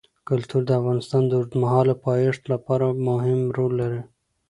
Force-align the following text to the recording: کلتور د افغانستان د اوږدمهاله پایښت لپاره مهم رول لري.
کلتور 0.29 0.61
د 0.67 0.71
افغانستان 0.79 1.21
د 1.27 1.31
اوږدمهاله 1.37 1.93
پایښت 2.07 2.43
لپاره 2.53 2.85
مهم 3.07 3.39
رول 3.57 3.73
لري. 3.81 4.01